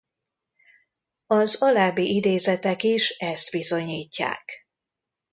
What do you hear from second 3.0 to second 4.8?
ezt bizonyítják.